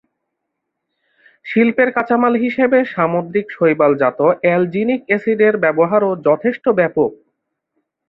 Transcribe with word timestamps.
শিল্পের 1.45 1.89
কাঁচামাল 1.95 2.33
হিসেবে 2.43 2.79
সামুদ্রিক 2.93 3.45
শৈবালজাত 3.51 4.19
অ্যালজিনিক 4.41 5.01
এসিডের 5.15 5.53
ব্যবহারও 5.63 6.11
যথেষ্ট 6.27 6.65
ব্যাপক। 6.79 7.11